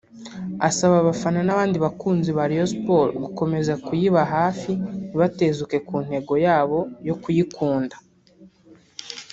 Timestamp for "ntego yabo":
6.05-6.79